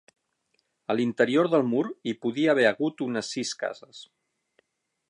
A 0.93 0.95
l'interior 0.99 1.49
del 1.55 1.67
mur 1.73 1.83
hi 2.09 2.15
podia 2.25 2.55
haver 2.55 2.67
hagut 2.71 3.05
unes 3.09 3.31
sis 3.39 3.57
cases. 3.65 4.03